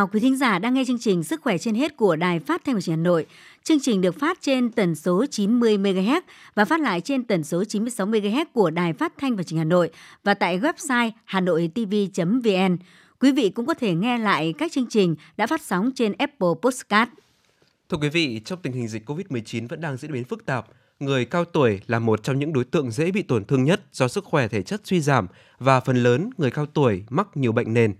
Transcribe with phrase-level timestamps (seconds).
[0.00, 2.62] Chào quý thính giả đang nghe chương trình Sức khỏe trên hết của Đài Phát
[2.64, 3.26] thanh và Truyền hình Hà Nội.
[3.64, 6.20] Chương trình được phát trên tần số 90 MHz
[6.54, 9.58] và phát lại trên tần số 96 MHz của Đài Phát thanh và Truyền hình
[9.58, 9.90] Hà Nội
[10.24, 12.76] và tại website hanoitv.vn.
[13.20, 16.48] Quý vị cũng có thể nghe lại các chương trình đã phát sóng trên Apple
[16.62, 17.10] Podcast.
[17.88, 20.66] Thưa quý vị, trong tình hình dịch COVID-19 vẫn đang diễn biến phức tạp,
[21.00, 24.08] người cao tuổi là một trong những đối tượng dễ bị tổn thương nhất do
[24.08, 25.26] sức khỏe thể chất suy giảm
[25.58, 27.94] và phần lớn người cao tuổi mắc nhiều bệnh nền.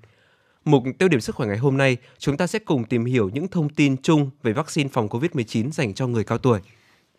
[0.65, 3.49] Mục tiêu điểm sức khỏe ngày hôm nay, chúng ta sẽ cùng tìm hiểu những
[3.49, 6.61] thông tin chung về vaccine phòng COVID-19 dành cho người cao tuổi.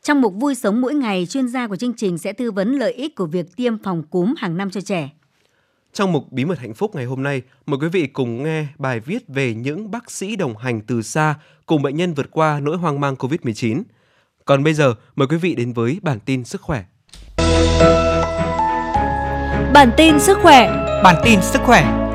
[0.03, 2.93] Trong mục vui sống mỗi ngày, chuyên gia của chương trình sẽ tư vấn lợi
[2.93, 5.09] ích của việc tiêm phòng cúm hàng năm cho trẻ.
[5.93, 8.99] Trong mục Bí mật hạnh phúc ngày hôm nay, mời quý vị cùng nghe bài
[8.99, 12.77] viết về những bác sĩ đồng hành từ xa cùng bệnh nhân vượt qua nỗi
[12.77, 13.83] hoang mang COVID-19.
[14.45, 16.83] Còn bây giờ, mời quý vị đến với bản tin sức khỏe.
[19.73, 20.67] Bản tin sức khỏe
[21.03, 22.10] Bản tin sức khỏe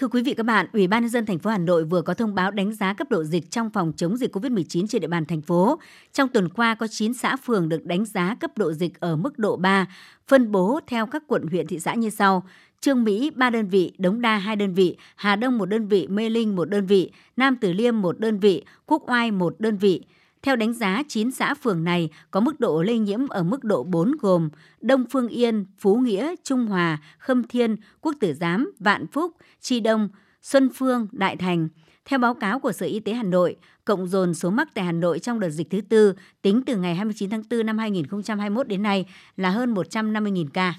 [0.00, 2.14] Thưa quý vị các bạn, Ủy ban nhân dân thành phố Hà Nội vừa có
[2.14, 5.24] thông báo đánh giá cấp độ dịch trong phòng chống dịch COVID-19 trên địa bàn
[5.24, 5.78] thành phố.
[6.12, 9.38] Trong tuần qua có 9 xã phường được đánh giá cấp độ dịch ở mức
[9.38, 9.86] độ 3,
[10.28, 12.42] phân bố theo các quận huyện thị xã như sau:
[12.80, 16.06] Trương Mỹ 3 đơn vị, Đống Đa 2 đơn vị, Hà Đông 1 đơn vị,
[16.06, 19.76] Mê Linh 1 đơn vị, Nam Từ Liêm 1 đơn vị, Quốc Oai 1 đơn
[19.76, 20.02] vị.
[20.42, 23.82] Theo đánh giá, 9 xã phường này có mức độ lây nhiễm ở mức độ
[23.82, 24.48] 4 gồm
[24.80, 29.80] Đông Phương Yên, Phú Nghĩa, Trung Hòa, Khâm Thiên, Quốc Tử Giám, Vạn Phúc, Tri
[29.80, 30.08] Đông,
[30.42, 31.68] Xuân Phương, Đại Thành.
[32.04, 34.92] Theo báo cáo của Sở Y tế Hà Nội, cộng dồn số mắc tại Hà
[34.92, 38.82] Nội trong đợt dịch thứ tư tính từ ngày 29 tháng 4 năm 2021 đến
[38.82, 40.74] nay là hơn 150.000 ca.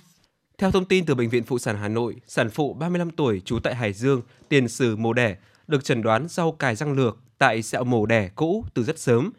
[0.57, 3.59] Theo thông tin từ Bệnh viện Phụ sản Hà Nội, sản phụ 35 tuổi trú
[3.59, 5.35] tại Hải Dương, tiền sử mổ đẻ,
[5.67, 9.31] được chẩn đoán sau cài răng lược tại sẹo mổ đẻ cũ từ rất sớm,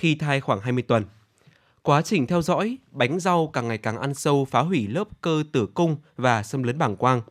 [0.00, 1.04] khi thai khoảng 20 tuần.
[1.82, 5.42] Quá trình theo dõi, bánh rau càng ngày càng ăn sâu phá hủy lớp cơ
[5.52, 7.22] tử cung và xâm lấn bảng quang.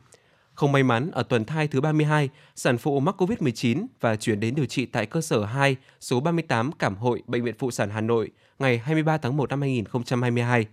[0.53, 4.55] Không may mắn, ở tuần thai thứ 32, sản phụ mắc COVID-19 và chuyển đến
[4.55, 8.01] điều trị tại cơ sở 2, số 38 Cảm hội, Bệnh viện Phụ sản Hà
[8.01, 10.65] Nội ngày 23 tháng 1 năm 2022.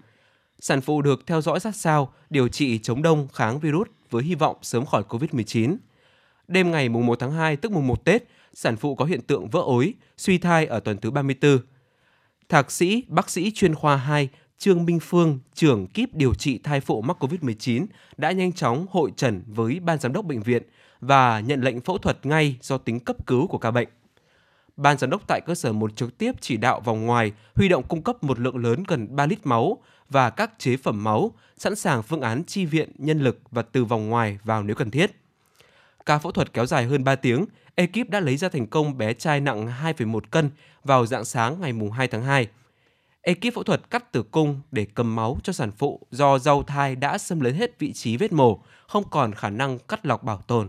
[0.60, 4.34] Sản phụ được theo dõi sát sao, điều trị chống đông kháng virus với hy
[4.34, 5.76] vọng sớm khỏi COVID-19.
[6.48, 8.24] Đêm ngày mùng 1 tháng 2 tức mùng 1 Tết,
[8.54, 11.58] sản phụ có hiện tượng vỡ ối, suy thai ở tuần thứ 34.
[12.48, 16.80] Thạc sĩ, bác sĩ chuyên khoa 2 Trương Minh Phương, trưởng kíp điều trị thai
[16.80, 17.86] phụ mắc COVID-19
[18.16, 20.62] đã nhanh chóng hội trần với ban giám đốc bệnh viện
[21.00, 23.88] và nhận lệnh phẫu thuật ngay do tính cấp cứu của ca bệnh.
[24.76, 27.84] Ban giám đốc tại cơ sở một trực tiếp chỉ đạo vòng ngoài huy động
[27.88, 31.76] cung cấp một lượng lớn gần 3 lít máu và các chế phẩm máu, sẵn
[31.76, 35.10] sàng phương án chi viện nhân lực và từ vòng ngoài vào nếu cần thiết.
[36.06, 37.44] Ca phẫu thuật kéo dài hơn 3 tiếng,
[37.74, 40.50] ekip đã lấy ra thành công bé trai nặng 2,1 cân
[40.84, 42.48] vào dạng sáng ngày 2 tháng 2.
[43.20, 46.96] Ekip phẫu thuật cắt tử cung để cầm máu cho sản phụ do rau thai
[46.96, 50.42] đã xâm lấn hết vị trí vết mổ, không còn khả năng cắt lọc bảo
[50.46, 50.68] tồn.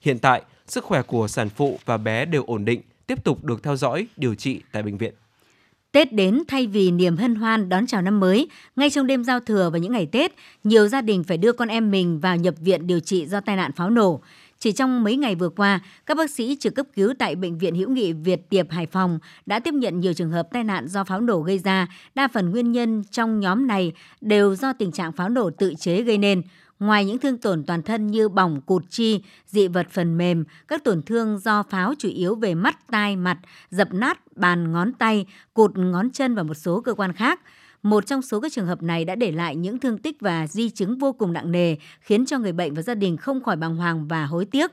[0.00, 3.62] Hiện tại, sức khỏe của sản phụ và bé đều ổn định, tiếp tục được
[3.62, 5.14] theo dõi, điều trị tại bệnh viện.
[5.92, 9.40] Tết đến thay vì niềm hân hoan đón chào năm mới, ngay trong đêm giao
[9.40, 10.32] thừa và những ngày Tết,
[10.64, 13.56] nhiều gia đình phải đưa con em mình vào nhập viện điều trị do tai
[13.56, 14.20] nạn pháo nổ.
[14.60, 17.74] Chỉ trong mấy ngày vừa qua, các bác sĩ trực cấp cứu tại Bệnh viện
[17.74, 21.04] Hữu nghị Việt Tiệp Hải Phòng đã tiếp nhận nhiều trường hợp tai nạn do
[21.04, 21.86] pháo nổ gây ra.
[22.14, 26.02] Đa phần nguyên nhân trong nhóm này đều do tình trạng pháo nổ tự chế
[26.02, 26.42] gây nên.
[26.78, 30.84] Ngoài những thương tổn toàn thân như bỏng, cụt chi, dị vật phần mềm, các
[30.84, 33.38] tổn thương do pháo chủ yếu về mắt, tai, mặt,
[33.70, 37.40] dập nát bàn ngón tay, cụt ngón chân và một số cơ quan khác–
[37.82, 40.70] một trong số các trường hợp này đã để lại những thương tích và di
[40.70, 43.76] chứng vô cùng nặng nề, khiến cho người bệnh và gia đình không khỏi bàng
[43.76, 44.70] hoàng và hối tiếc.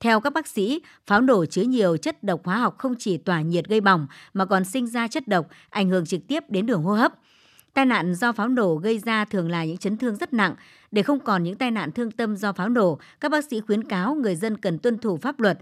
[0.00, 3.40] Theo các bác sĩ, pháo nổ chứa nhiều chất độc hóa học không chỉ tỏa
[3.40, 6.82] nhiệt gây bỏng mà còn sinh ra chất độc, ảnh hưởng trực tiếp đến đường
[6.82, 7.12] hô hấp.
[7.74, 10.54] Tai nạn do pháo nổ gây ra thường là những chấn thương rất nặng.
[10.90, 13.84] Để không còn những tai nạn thương tâm do pháo nổ, các bác sĩ khuyến
[13.84, 15.58] cáo người dân cần tuân thủ pháp luật,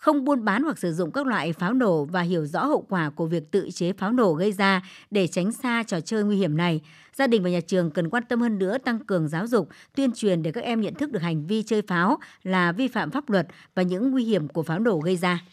[0.00, 3.10] không buôn bán hoặc sử dụng các loại pháo nổ và hiểu rõ hậu quả
[3.10, 6.56] của việc tự chế pháo nổ gây ra để tránh xa trò chơi nguy hiểm
[6.56, 6.80] này.
[7.14, 10.12] Gia đình và nhà trường cần quan tâm hơn nữa tăng cường giáo dục, tuyên
[10.12, 13.30] truyền để các em nhận thức được hành vi chơi pháo là vi phạm pháp
[13.30, 15.44] luật và những nguy hiểm của pháo nổ gây ra.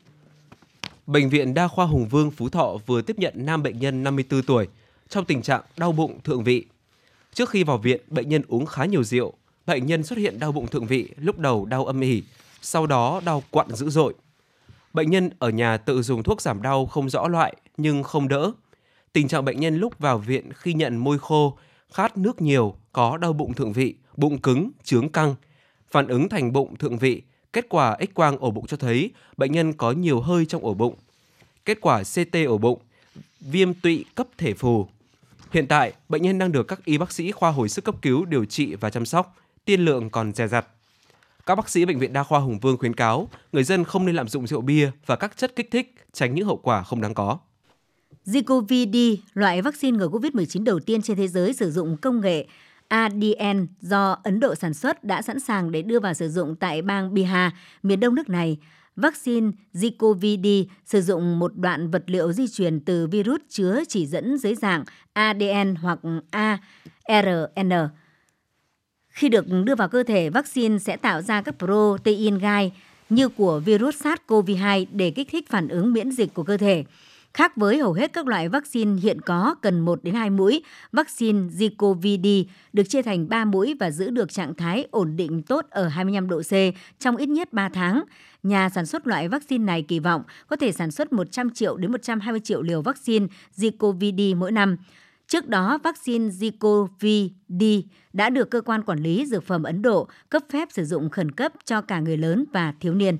[1.08, 4.44] Bệnh viện Đa khoa Hùng Vương Phú Thọ vừa tiếp nhận nam bệnh nhân 54
[4.44, 4.68] tuổi
[5.10, 6.66] trong tình trạng đau bụng thượng vị.
[7.34, 9.34] Trước khi vào viện, bệnh nhân uống khá nhiều rượu.
[9.66, 12.24] Bệnh nhân xuất hiện đau bụng thượng vị, lúc đầu đau âm ỉ,
[12.62, 14.14] sau đó đau quặn dữ dội.
[14.94, 18.52] Bệnh nhân ở nhà tự dùng thuốc giảm đau không rõ loại nhưng không đỡ.
[19.14, 21.58] Tình trạng bệnh nhân lúc vào viện khi nhận môi khô,
[21.94, 25.36] khát nước nhiều, có đau bụng thượng vị, bụng cứng, trướng căng,
[25.92, 27.22] phản ứng thành bụng thượng vị.
[27.54, 30.74] Kết quả X quang ổ bụng cho thấy bệnh nhân có nhiều hơi trong ổ
[30.74, 30.96] bụng.
[31.66, 32.80] Kết quả CT ổ bụng,
[33.40, 34.88] viêm tụy cấp thể phù.
[35.52, 38.26] Hiện tại, bệnh nhân đang được các y bác sĩ khoa hồi sức cấp cứu
[38.26, 39.36] điều trị và chăm sóc.
[39.66, 40.68] tiên lượng còn dè dặt.
[41.48, 44.16] Các bác sĩ bệnh viện đa khoa Hùng Vương khuyến cáo người dân không nên
[44.16, 47.14] lạm dụng rượu bia và các chất kích thích, tránh những hậu quả không đáng
[47.14, 47.38] có.
[48.26, 52.48] Zicovid, loại vaccine ngừa COVID-19 đầu tiên trên thế giới sử dụng công nghệ
[52.88, 56.82] ADN do Ấn Độ sản xuất đã sẵn sàng để đưa vào sử dụng tại
[56.82, 57.52] bang Bihar,
[57.84, 58.58] miền đông nước này.
[58.96, 64.38] Vaccine Zicovid sử dụng một đoạn vật liệu di truyền từ virus chứa chỉ dẫn
[64.38, 64.84] dưới dạng
[65.14, 66.00] ADN hoặc
[67.04, 67.90] ARN.
[69.18, 72.72] Khi được đưa vào cơ thể, vaccine sẽ tạo ra các protein gai
[73.10, 76.84] như của virus SARS-CoV-2 để kích thích phản ứng miễn dịch của cơ thể.
[77.34, 81.40] Khác với hầu hết các loại vaccine hiện có cần 1 đến 2 mũi, vaccine
[81.40, 85.88] Zicovd được chia thành 3 mũi và giữ được trạng thái ổn định tốt ở
[85.88, 86.54] 25 độ C
[87.00, 88.04] trong ít nhất 3 tháng.
[88.44, 91.92] Nhà sản xuất loại vaccine này kỳ vọng có thể sản xuất 100 triệu đến
[91.92, 93.28] 120 triệu liều vaccine
[93.58, 94.78] Zicovd mỗi năm.
[95.28, 97.82] Trước đó, vaccine Zicovd
[98.14, 101.32] đã được cơ quan quản lý dược phẩm Ấn Độ cấp phép sử dụng khẩn
[101.32, 103.18] cấp cho cả người lớn và thiếu niên.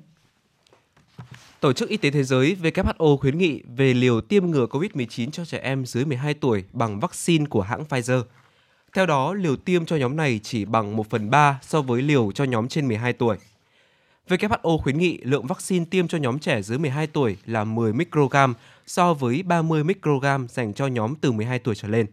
[1.60, 5.46] Tổ chức Y tế Thế giới WHO khuyến nghị về liều tiêm ngừa COVID-19 cho
[5.46, 8.24] trẻ em dưới 12 tuổi bằng vaccine của hãng Pfizer.
[8.94, 12.32] Theo đó, liều tiêm cho nhóm này chỉ bằng 1 phần 3 so với liều
[12.32, 13.38] cho nhóm trên 12 tuổi.
[14.28, 18.54] WHO khuyến nghị lượng vaccine tiêm cho nhóm trẻ dưới 12 tuổi là 10 microgram
[18.88, 22.06] so với 30 microgram dành cho nhóm từ 12 tuổi trở lên.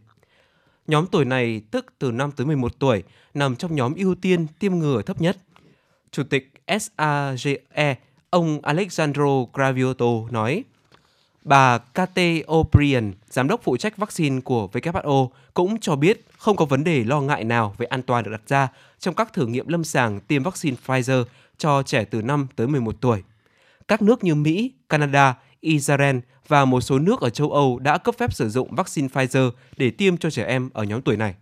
[0.86, 3.02] Nhóm tuổi này, tức từ 5 tới 11 tuổi,
[3.34, 5.36] nằm trong nhóm ưu tiên tiêm ngừa thấp nhất.
[6.10, 7.96] Chủ tịch SAGE
[8.30, 10.64] Ông Alexandro Gravioto nói,
[11.44, 16.64] Bà Kate O'Brien, giám đốc phụ trách vaccine của WHO, cũng cho biết không có
[16.64, 18.68] vấn đề lo ngại nào về an toàn được đặt ra
[18.98, 21.24] trong các thử nghiệm lâm sàng tiêm vaccine Pfizer
[21.58, 23.22] cho trẻ từ 5 tới 11 tuổi.
[23.88, 26.16] Các nước như Mỹ, Canada, Israel
[26.48, 29.90] và một số nước ở châu Âu đã cấp phép sử dụng vaccine Pfizer để
[29.90, 31.34] tiêm cho trẻ em ở nhóm tuổi này.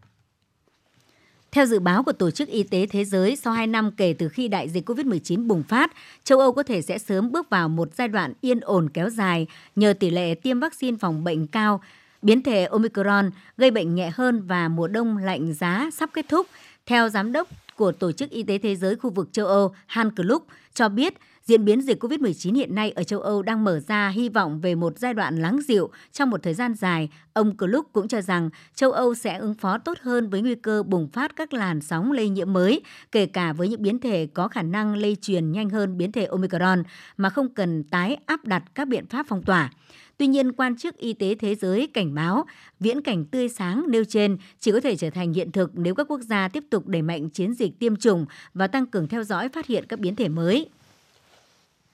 [1.53, 4.29] Theo dự báo của Tổ chức Y tế Thế giới, sau 2 năm kể từ
[4.29, 5.93] khi đại dịch COVID-19 bùng phát,
[6.25, 9.47] châu Âu có thể sẽ sớm bước vào một giai đoạn yên ổn kéo dài
[9.76, 11.81] nhờ tỷ lệ tiêm vaccine phòng bệnh cao,
[12.23, 16.47] biến thể Omicron gây bệnh nhẹ hơn và mùa đông lạnh giá sắp kết thúc.
[16.87, 20.15] Theo giám đốc của Tổ chức Y tế Thế giới khu vực châu Âu Han
[20.15, 21.15] Kluk cho biết,
[21.47, 24.75] Diễn biến dịch COVID-19 hiện nay ở châu Âu đang mở ra hy vọng về
[24.75, 27.09] một giai đoạn lắng dịu trong một thời gian dài.
[27.33, 30.83] Ông Kluk cũng cho rằng châu Âu sẽ ứng phó tốt hơn với nguy cơ
[30.83, 32.81] bùng phát các làn sóng lây nhiễm mới,
[33.12, 36.25] kể cả với những biến thể có khả năng lây truyền nhanh hơn biến thể
[36.25, 36.83] Omicron
[37.17, 39.71] mà không cần tái áp đặt các biện pháp phong tỏa.
[40.17, 42.44] Tuy nhiên, quan chức y tế thế giới cảnh báo
[42.81, 46.06] viễn cảnh tươi sáng nêu trên chỉ có thể trở thành hiện thực nếu các
[46.11, 49.49] quốc gia tiếp tục đẩy mạnh chiến dịch tiêm chủng và tăng cường theo dõi
[49.49, 50.69] phát hiện các biến thể mới.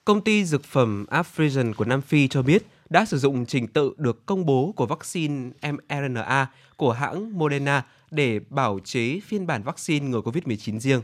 [0.09, 3.93] Công ty dược phẩm Afrigen của Nam Phi cho biết đã sử dụng trình tự
[3.97, 6.47] được công bố của vaccine mRNA
[6.77, 11.03] của hãng Moderna để bảo chế phiên bản vaccine ngừa COVID-19 riêng.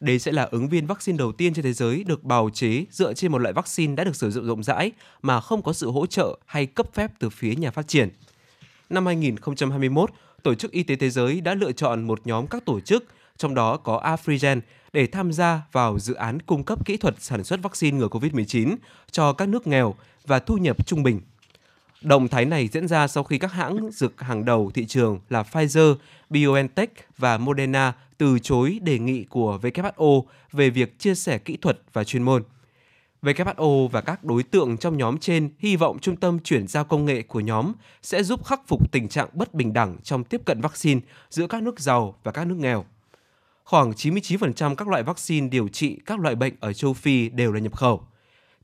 [0.00, 3.14] Đây sẽ là ứng viên vaccine đầu tiên trên thế giới được bào chế dựa
[3.14, 6.06] trên một loại vaccine đã được sử dụng rộng rãi mà không có sự hỗ
[6.06, 8.08] trợ hay cấp phép từ phía nhà phát triển.
[8.90, 10.10] Năm 2021,
[10.44, 13.04] Tổ chức Y tế Thế giới đã lựa chọn một nhóm các tổ chức,
[13.36, 14.60] trong đó có Afrigen,
[14.92, 18.76] để tham gia vào dự án cung cấp kỹ thuật sản xuất vaccine ngừa COVID-19
[19.10, 19.94] cho các nước nghèo
[20.26, 21.20] và thu nhập trung bình.
[22.02, 25.42] Động thái này diễn ra sau khi các hãng dược hàng đầu thị trường là
[25.42, 25.94] Pfizer,
[26.30, 30.22] BioNTech và Moderna từ chối đề nghị của WHO
[30.52, 32.42] về việc chia sẻ kỹ thuật và chuyên môn.
[33.24, 37.04] WHO và các đối tượng trong nhóm trên hy vọng trung tâm chuyển giao công
[37.04, 40.60] nghệ của nhóm sẽ giúp khắc phục tình trạng bất bình đẳng trong tiếp cận
[40.60, 41.00] vaccine
[41.30, 42.84] giữa các nước giàu và các nước nghèo
[43.64, 47.60] khoảng 99% các loại vaccine điều trị các loại bệnh ở châu Phi đều là
[47.60, 48.02] nhập khẩu.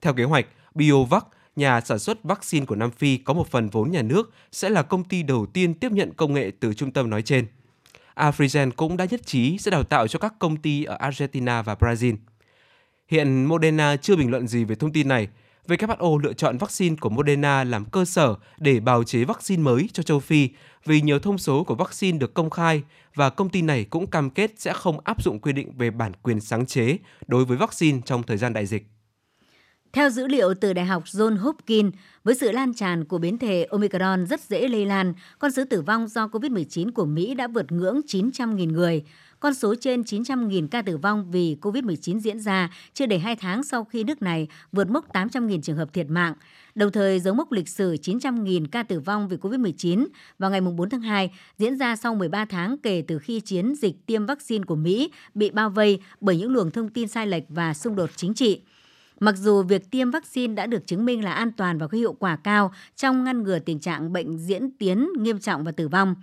[0.00, 1.26] Theo kế hoạch, BioVac,
[1.56, 4.82] nhà sản xuất vaccine của Nam Phi có một phần vốn nhà nước, sẽ là
[4.82, 7.46] công ty đầu tiên tiếp nhận công nghệ từ trung tâm nói trên.
[8.14, 11.74] Afrigen cũng đã nhất trí sẽ đào tạo cho các công ty ở Argentina và
[11.74, 12.16] Brazil.
[13.10, 15.28] Hiện Moderna chưa bình luận gì về thông tin này.
[15.68, 20.02] WHO lựa chọn vaccine của Moderna làm cơ sở để bào chế vaccine mới cho
[20.02, 20.48] châu Phi
[20.84, 22.82] vì nhiều thông số của vaccine được công khai
[23.14, 26.12] và công ty này cũng cam kết sẽ không áp dụng quy định về bản
[26.22, 28.86] quyền sáng chế đối với vaccine trong thời gian đại dịch.
[29.92, 33.66] Theo dữ liệu từ Đại học John Hopkins, với sự lan tràn của biến thể
[33.70, 37.72] Omicron rất dễ lây lan, con số tử vong do COVID-19 của Mỹ đã vượt
[37.72, 39.04] ngưỡng 900.000 người.
[39.40, 43.62] Con số trên 900.000 ca tử vong vì COVID-19 diễn ra chưa đầy 2 tháng
[43.62, 46.34] sau khi nước này vượt mốc 800.000 trường hợp thiệt mạng
[46.74, 50.06] đồng thời dấu mốc lịch sử 900.000 ca tử vong vì COVID-19
[50.38, 54.06] vào ngày 4 tháng 2 diễn ra sau 13 tháng kể từ khi chiến dịch
[54.06, 57.74] tiêm vaccine của Mỹ bị bao vây bởi những luồng thông tin sai lệch và
[57.74, 58.60] xung đột chính trị.
[59.20, 62.12] Mặc dù việc tiêm vaccine đã được chứng minh là an toàn và có hiệu
[62.12, 66.14] quả cao trong ngăn ngừa tình trạng bệnh diễn tiến nghiêm trọng và tử vong,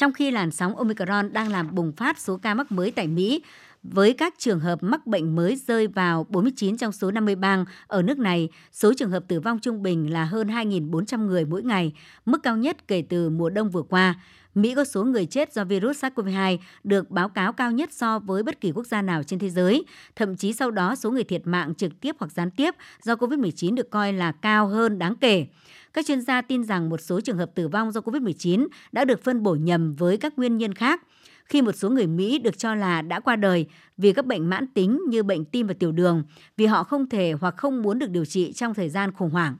[0.00, 3.42] trong khi làn sóng Omicron đang làm bùng phát số ca mắc mới tại Mỹ
[3.82, 8.02] với các trường hợp mắc bệnh mới rơi vào 49 trong số 50 bang ở
[8.02, 11.92] nước này, số trường hợp tử vong trung bình là hơn 2.400 người mỗi ngày,
[12.26, 14.14] mức cao nhất kể từ mùa đông vừa qua.
[14.54, 18.42] Mỹ có số người chết do virus SARS-CoV-2 được báo cáo cao nhất so với
[18.42, 19.84] bất kỳ quốc gia nào trên thế giới.
[20.16, 23.74] Thậm chí sau đó số người thiệt mạng trực tiếp hoặc gián tiếp do COVID-19
[23.74, 25.46] được coi là cao hơn đáng kể.
[25.92, 29.24] Các chuyên gia tin rằng một số trường hợp tử vong do COVID-19 đã được
[29.24, 31.02] phân bổ nhầm với các nguyên nhân khác
[31.44, 33.66] khi một số người Mỹ được cho là đã qua đời
[33.96, 36.22] vì các bệnh mãn tính như bệnh tim và tiểu đường,
[36.56, 39.56] vì họ không thể hoặc không muốn được điều trị trong thời gian khủng hoảng.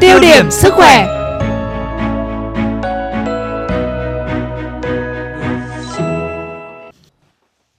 [0.00, 1.25] Tiêu điểm sức khỏe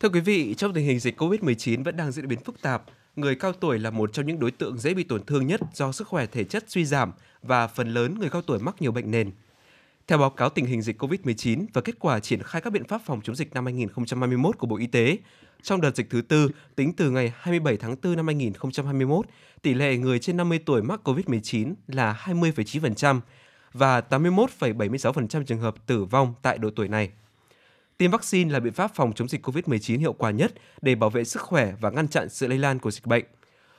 [0.08, 2.84] Thưa quý vị, trong tình hình dịch COVID-19 vẫn đang diễn biến phức tạp,
[3.16, 5.92] người cao tuổi là một trong những đối tượng dễ bị tổn thương nhất do
[5.92, 7.12] sức khỏe thể chất suy giảm
[7.42, 9.32] và phần lớn người cao tuổi mắc nhiều bệnh nền.
[10.08, 13.02] Theo báo cáo tình hình dịch COVID-19 và kết quả triển khai các biện pháp
[13.06, 15.18] phòng chống dịch năm 2021 của Bộ Y tế,
[15.62, 19.26] trong đợt dịch thứ tư, tính từ ngày 27 tháng 4 năm 2021,
[19.62, 23.20] tỷ lệ người trên 50 tuổi mắc COVID-19 là 20,9%
[23.74, 27.12] và 81,76% trường hợp tử vong tại độ tuổi này.
[27.98, 31.24] Tiêm vaccine là biện pháp phòng chống dịch COVID-19 hiệu quả nhất để bảo vệ
[31.24, 33.25] sức khỏe và ngăn chặn sự lây lan của dịch bệnh.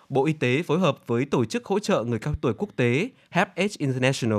[0.09, 3.11] Bộ Y tế phối hợp với Tổ chức Hỗ trợ Người cao tuổi quốc tế
[3.31, 4.39] HealthAge International,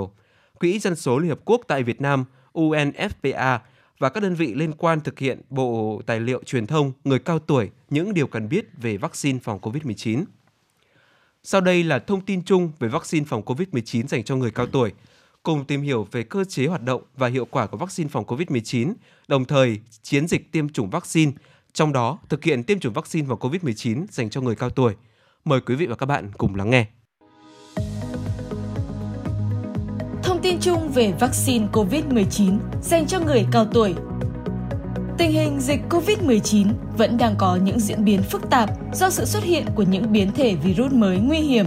[0.59, 3.59] Quỹ Dân số Liên Hợp Quốc tại Việt Nam UNFPA
[3.99, 7.39] và các đơn vị liên quan thực hiện bộ tài liệu truyền thông người cao
[7.39, 10.23] tuổi những điều cần biết về vaccine phòng COVID-19.
[11.43, 14.93] Sau đây là thông tin chung về vaccine phòng COVID-19 dành cho người cao tuổi–
[15.43, 18.93] cùng tìm hiểu về cơ chế hoạt động và hiệu quả của vaccine phòng COVID-19,
[19.27, 21.31] đồng thời chiến dịch tiêm chủng vaccine,
[21.73, 24.93] trong đó thực hiện tiêm chủng vaccine phòng COVID-19 dành cho người cao tuổi.
[25.45, 26.85] Mời quý vị và các bạn cùng lắng nghe.
[30.23, 33.95] Thông tin chung về vaccine COVID-19 dành cho người cao tuổi
[35.19, 36.67] Tình hình dịch COVID-19
[36.97, 40.31] vẫn đang có những diễn biến phức tạp do sự xuất hiện của những biến
[40.31, 41.65] thể virus mới nguy hiểm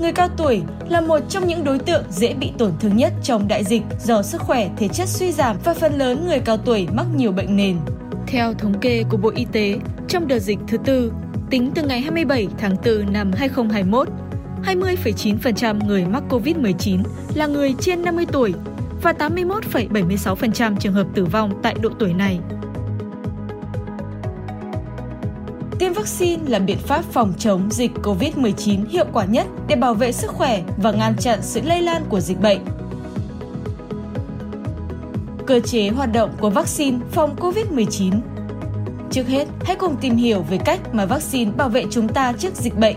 [0.00, 3.48] người cao tuổi là một trong những đối tượng dễ bị tổn thương nhất trong
[3.48, 6.88] đại dịch do sức khỏe thể chất suy giảm và phần lớn người cao tuổi
[6.92, 7.76] mắc nhiều bệnh nền.
[8.26, 9.78] Theo thống kê của Bộ Y tế,
[10.08, 11.12] trong đợt dịch thứ tư,
[11.50, 14.08] tính từ ngày 27 tháng 4 năm 2021,
[14.64, 17.02] 20,9% người mắc COVID-19
[17.34, 18.54] là người trên 50 tuổi
[19.02, 22.38] và 81,76% trường hợp tử vong tại độ tuổi này
[25.78, 30.12] Tiêm vaccine là biện pháp phòng chống dịch COVID-19 hiệu quả nhất để bảo vệ
[30.12, 32.58] sức khỏe và ngăn chặn sự lây lan của dịch bệnh.
[35.46, 38.20] Cơ chế hoạt động của vaccine phòng COVID-19
[39.10, 42.54] Trước hết, hãy cùng tìm hiểu về cách mà vaccine bảo vệ chúng ta trước
[42.54, 42.96] dịch bệnh.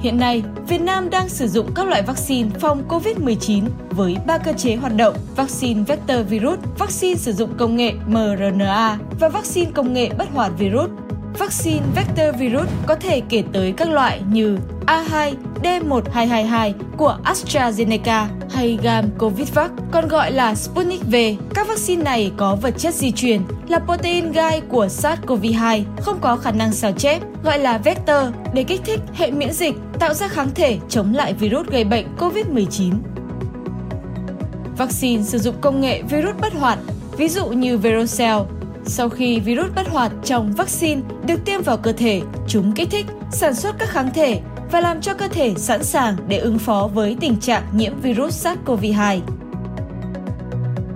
[0.00, 4.52] Hiện nay, Việt Nam đang sử dụng các loại vaccine phòng COVID-19 với ba cơ
[4.52, 9.92] chế hoạt động: vaccine vector virus, vaccine sử dụng công nghệ mRNA và vaccine công
[9.92, 10.90] nghệ bất hoạt virus
[11.38, 18.78] Vaccine vector virus có thể kể tới các loại như A2, D1222 của AstraZeneca hay
[18.82, 21.14] Gam Covidvac, còn gọi là Sputnik V.
[21.54, 26.36] Các vaccine này có vật chất di truyền là protein gai của SARS-CoV-2, không có
[26.36, 30.28] khả năng sao chép, gọi là vector để kích thích hệ miễn dịch, tạo ra
[30.28, 32.92] kháng thể chống lại virus gây bệnh COVID-19.
[34.76, 36.78] Vaccine sử dụng công nghệ virus bất hoạt,
[37.16, 38.38] ví dụ như Verocell,
[38.90, 43.06] sau khi virus bất hoạt trong vaccine được tiêm vào cơ thể, chúng kích thích,
[43.32, 44.40] sản xuất các kháng thể
[44.72, 48.46] và làm cho cơ thể sẵn sàng để ứng phó với tình trạng nhiễm virus
[48.46, 49.20] SARS-CoV-2.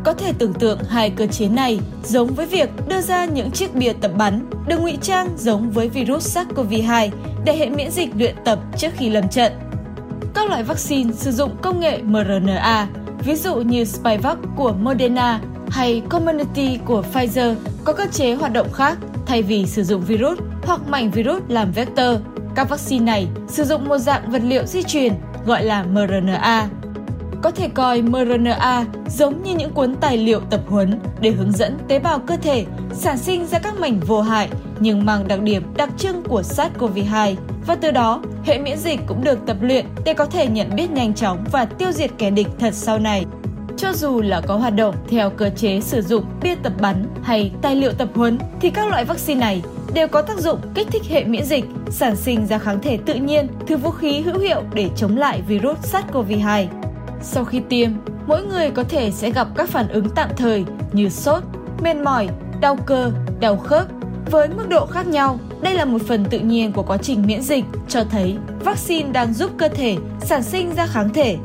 [0.05, 3.75] Có thể tưởng tượng hai cơ chế này giống với việc đưa ra những chiếc
[3.75, 7.11] bìa tập bắn được ngụy trang giống với virus SARS-CoV-2
[7.45, 9.53] để hệ miễn dịch luyện tập trước khi lâm trận.
[10.35, 12.89] Các loại vaccine sử dụng công nghệ mRNA,
[13.25, 15.41] ví dụ như Spikevax của Moderna
[15.75, 17.54] hay Community của Pfizer
[17.85, 21.73] có cơ chế hoạt động khác thay vì sử dụng virus hoặc mảnh virus làm
[21.73, 22.16] vector.
[22.54, 25.12] Các vaccine này sử dụng một dạng vật liệu di truyền
[25.47, 26.69] gọi là mRNA.
[27.43, 31.78] Có thể coi mRNA giống như những cuốn tài liệu tập huấn để hướng dẫn
[31.88, 34.49] tế bào cơ thể sản sinh ra các mảnh vô hại
[34.81, 37.35] nhưng mang đặc điểm đặc trưng của SARS-CoV-2
[37.66, 40.90] và từ đó, hệ miễn dịch cũng được tập luyện để có thể nhận biết
[40.90, 43.25] nhanh chóng và tiêu diệt kẻ địch thật sau này.
[43.76, 47.52] Cho dù là có hoạt động theo cơ chế sử dụng bia tập bắn hay
[47.62, 49.62] tài liệu tập huấn thì các loại vaccine này
[49.95, 53.14] đều có tác dụng kích thích hệ miễn dịch, sản sinh ra kháng thể tự
[53.14, 56.66] nhiên, thứ vũ khí hữu hiệu để chống lại virus SARS-CoV-2.
[57.23, 57.90] Sau khi tiêm,
[58.26, 61.43] mỗi người có thể sẽ gặp các phản ứng tạm thời như sốt,
[61.83, 62.28] mệt mỏi,
[62.61, 63.87] đau cơ, đau khớp.
[64.31, 67.43] Với mức độ khác nhau, đây là một phần tự nhiên của quá trình miễn
[67.43, 71.37] dịch, cho thấy vaccine đang giúp cơ thể sản sinh ra kháng thể.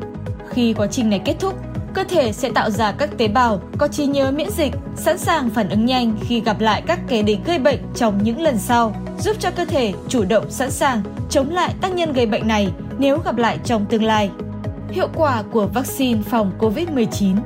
[0.48, 1.54] Khi quá trình này kết thúc,
[1.94, 5.50] cơ thể sẽ tạo ra các tế bào có trí nhớ miễn dịch, sẵn sàng
[5.50, 8.94] phản ứng nhanh khi gặp lại các kẻ địch gây bệnh trong những lần sau,
[9.18, 12.72] giúp cho cơ thể chủ động sẵn sàng chống lại tác nhân gây bệnh này
[12.98, 14.30] nếu gặp lại trong tương lai.
[14.90, 17.36] Hiệu quả của vaccine phòng COVID-19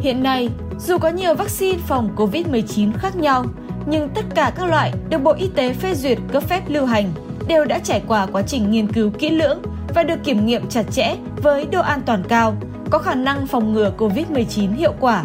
[0.00, 3.44] Hiện nay, dù có nhiều vaccine phòng COVID-19 khác nhau,
[3.86, 7.12] nhưng tất cả các loại được Bộ Y tế phê duyệt cấp phép lưu hành
[7.48, 9.62] đều đã trải qua quá trình nghiên cứu kỹ lưỡng
[9.94, 12.56] và được kiểm nghiệm chặt chẽ với độ an toàn cao,
[12.90, 15.24] có khả năng phòng ngừa COVID-19 hiệu quả.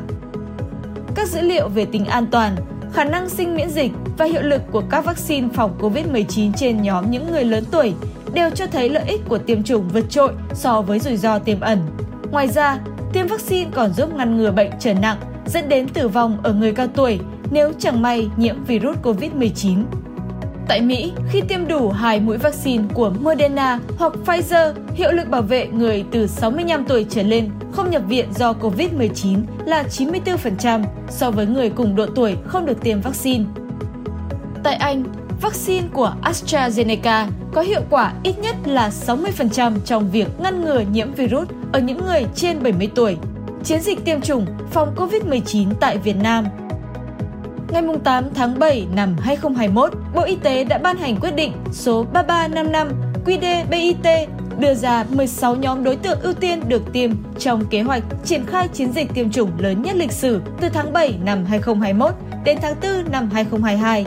[1.15, 2.55] Các dữ liệu về tính an toàn,
[2.93, 7.11] khả năng sinh miễn dịch và hiệu lực của các vaccine phòng COVID-19 trên nhóm
[7.11, 7.93] những người lớn tuổi
[8.33, 11.59] đều cho thấy lợi ích của tiêm chủng vượt trội so với rủi ro tiềm
[11.59, 11.79] ẩn.
[12.31, 12.79] Ngoài ra,
[13.13, 16.73] tiêm vaccine còn giúp ngăn ngừa bệnh trở nặng dẫn đến tử vong ở người
[16.73, 17.19] cao tuổi
[17.51, 19.83] nếu chẳng may nhiễm virus COVID-19.
[20.71, 25.41] Tại Mỹ, khi tiêm đủ hai mũi vaccine của Moderna hoặc Pfizer, hiệu lực bảo
[25.41, 31.31] vệ người từ 65 tuổi trở lên không nhập viện do COVID-19 là 94% so
[31.31, 33.43] với người cùng độ tuổi không được tiêm vaccine.
[34.63, 35.03] Tại Anh,
[35.41, 41.13] vaccine của AstraZeneca có hiệu quả ít nhất là 60% trong việc ngăn ngừa nhiễm
[41.13, 43.17] virus ở những người trên 70 tuổi.
[43.63, 46.45] Chiến dịch tiêm chủng phòng COVID-19 tại Việt Nam
[47.71, 52.05] Ngày 8 tháng 7 năm 2021, Bộ Y tế đã ban hành quyết định số
[52.13, 52.89] 3355
[53.25, 54.27] QĐ-BIT
[54.59, 58.67] đưa ra 16 nhóm đối tượng ưu tiên được tiêm trong kế hoạch triển khai
[58.67, 62.13] chiến dịch tiêm chủng lớn nhất lịch sử từ tháng 7 năm 2021
[62.43, 64.05] đến tháng 4 năm 2022.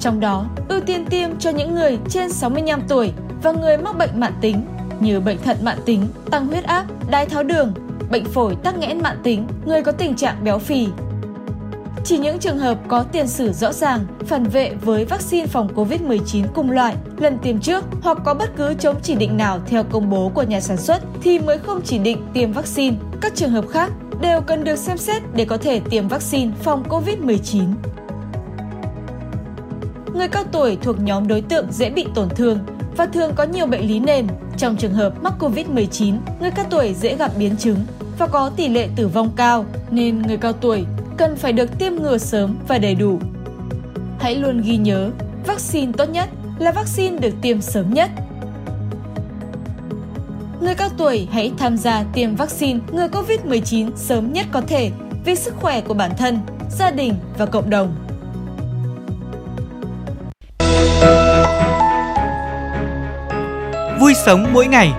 [0.00, 4.20] Trong đó, ưu tiên tiêm cho những người trên 65 tuổi và người mắc bệnh
[4.20, 4.66] mãn tính
[5.00, 7.72] như bệnh thận mãn tính, tăng huyết áp, đái tháo đường,
[8.10, 10.88] bệnh phổi tắc nghẽn mãn tính, người có tình trạng béo phì,
[12.04, 16.44] chỉ những trường hợp có tiền sử rõ ràng, phản vệ với vaccine phòng COVID-19
[16.54, 20.10] cùng loại lần tiêm trước hoặc có bất cứ chống chỉ định nào theo công
[20.10, 22.96] bố của nhà sản xuất thì mới không chỉ định tiêm vaccine.
[23.20, 26.82] Các trường hợp khác đều cần được xem xét để có thể tiêm vaccine phòng
[26.88, 27.74] COVID-19.
[30.14, 32.58] Người cao tuổi thuộc nhóm đối tượng dễ bị tổn thương
[32.96, 34.26] và thường có nhiều bệnh lý nền.
[34.56, 37.78] Trong trường hợp mắc COVID-19, người cao tuổi dễ gặp biến chứng
[38.18, 40.84] và có tỷ lệ tử vong cao, nên người cao tuổi
[41.16, 43.18] cần phải được tiêm ngừa sớm và đầy đủ.
[44.18, 45.10] Hãy luôn ghi nhớ,
[45.46, 48.10] vaccine tốt nhất là vaccine được tiêm sớm nhất.
[50.60, 54.90] Người cao tuổi hãy tham gia tiêm vaccine ngừa COVID-19 sớm nhất có thể
[55.24, 56.38] vì sức khỏe của bản thân,
[56.70, 57.94] gia đình và cộng đồng.
[64.00, 64.92] Vui sống mỗi ngày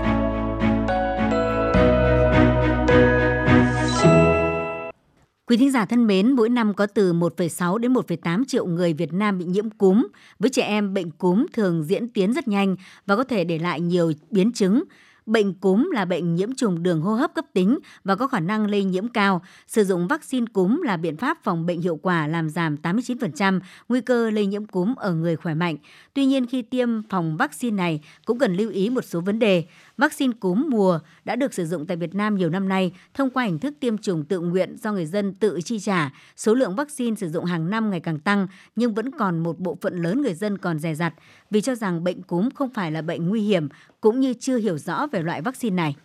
[5.47, 9.13] Quý thính giả thân mến, mỗi năm có từ 1,6 đến 1,8 triệu người Việt
[9.13, 10.07] Nam bị nhiễm cúm.
[10.39, 13.81] Với trẻ em, bệnh cúm thường diễn tiến rất nhanh và có thể để lại
[13.81, 14.83] nhiều biến chứng.
[15.25, 18.67] Bệnh cúm là bệnh nhiễm trùng đường hô hấp cấp tính và có khả năng
[18.67, 19.41] lây nhiễm cao.
[19.67, 24.01] Sử dụng vaccine cúm là biện pháp phòng bệnh hiệu quả làm giảm 89% nguy
[24.01, 25.77] cơ lây nhiễm cúm ở người khỏe mạnh.
[26.13, 29.65] Tuy nhiên khi tiêm phòng vaccine này cũng cần lưu ý một số vấn đề.
[29.97, 33.43] Vaccine cúm mùa đã được sử dụng tại Việt Nam nhiều năm nay thông qua
[33.43, 36.13] hình thức tiêm chủng tự nguyện do người dân tự chi trả.
[36.37, 39.77] Số lượng vaccine sử dụng hàng năm ngày càng tăng nhưng vẫn còn một bộ
[39.81, 41.13] phận lớn người dân còn dè dặt
[41.51, 43.67] vì cho rằng bệnh cúm không phải là bệnh nguy hiểm
[44.01, 45.95] cũng như chưa hiểu rõ về loại vaccine này.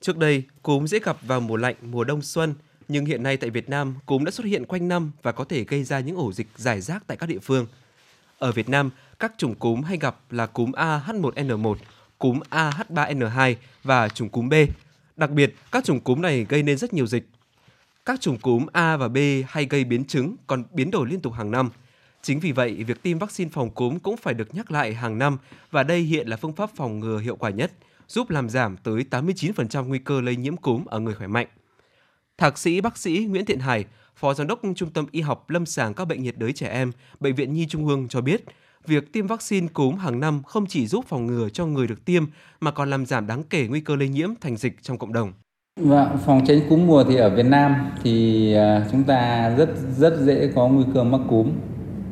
[0.00, 2.54] Trước đây, cúm dễ gặp vào mùa lạnh, mùa đông xuân,
[2.88, 5.64] nhưng hiện nay tại Việt Nam, cúm đã xuất hiện quanh năm và có thể
[5.64, 7.66] gây ra những ổ dịch giải rác tại các địa phương.
[8.38, 11.74] Ở Việt Nam, các chủng cúm hay gặp là cúm AH1N1,
[12.18, 14.54] cúm AH3N2 và chủng cúm B.
[15.16, 17.28] Đặc biệt, các chủng cúm này gây nên rất nhiều dịch.
[18.04, 19.16] Các chủng cúm A và B
[19.48, 21.70] hay gây biến chứng còn biến đổi liên tục hàng năm.
[22.22, 25.38] Chính vì vậy, việc tiêm vaccine phòng cúm cũng phải được nhắc lại hàng năm
[25.70, 27.72] và đây hiện là phương pháp phòng ngừa hiệu quả nhất,
[28.08, 31.46] giúp làm giảm tới 89% nguy cơ lây nhiễm cúm ở người khỏe mạnh.
[32.38, 33.84] Thạc sĩ bác sĩ Nguyễn Thiện Hải,
[34.16, 36.92] Phó Giám đốc Trung tâm Y học Lâm sàng các bệnh nhiệt đới trẻ em,
[37.20, 38.44] Bệnh viện Nhi Trung ương cho biết,
[38.86, 42.24] việc tiêm vaccine cúm hàng năm không chỉ giúp phòng ngừa cho người được tiêm
[42.60, 45.32] mà còn làm giảm đáng kể nguy cơ lây nhiễm thành dịch trong cộng đồng.
[45.80, 50.20] Và phòng tránh cúm mùa thì ở Việt Nam thì à, chúng ta rất rất
[50.20, 51.50] dễ có nguy cơ mắc cúm.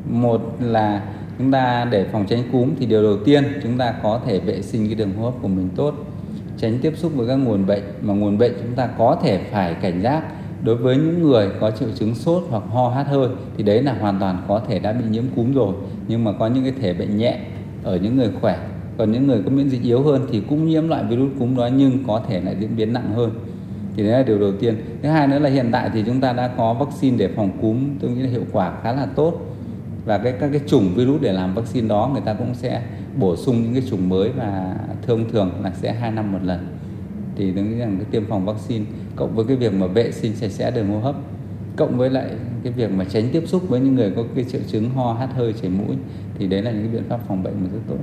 [0.09, 4.21] Một là chúng ta để phòng tránh cúm thì điều đầu tiên chúng ta có
[4.25, 5.95] thể vệ sinh cái đường hô hấp của mình tốt,
[6.57, 9.73] tránh tiếp xúc với các nguồn bệnh mà nguồn bệnh chúng ta có thể phải
[9.73, 10.23] cảnh giác
[10.63, 13.93] đối với những người có triệu chứng sốt hoặc ho hát hơi thì đấy là
[13.93, 15.73] hoàn toàn có thể đã bị nhiễm cúm rồi
[16.07, 17.39] nhưng mà có những cái thể bệnh nhẹ
[17.83, 18.59] ở những người khỏe,
[18.97, 21.69] còn những người có miễn dịch yếu hơn thì cũng nhiễm loại virus cúm đó
[21.77, 23.31] nhưng có thể lại diễn biến nặng hơn.
[23.95, 24.75] Thì đấy là điều đầu tiên.
[25.01, 27.77] Thứ hai nữa là hiện tại thì chúng ta đã có vaccine để phòng cúm,
[27.99, 29.55] tôi nghĩ là hiệu quả khá là tốt.
[30.05, 32.81] Và cái, các cái chủng virus để làm vaccine đó người ta cũng sẽ
[33.19, 34.75] bổ sung những cái chủng mới và
[35.07, 36.67] thông thường là sẽ hai năm một lần.
[37.35, 40.35] Thì tôi nghĩ rằng cái tiêm phòng vaccine cộng với cái việc mà vệ sinh
[40.35, 41.15] sạch sẽ đường hô hấp
[41.77, 44.61] cộng với lại cái việc mà tránh tiếp xúc với những người có cái triệu
[44.67, 45.95] chứng ho hắt hơi chảy mũi
[46.37, 47.97] thì đấy là những cái biện pháp phòng bệnh mà rất tốt.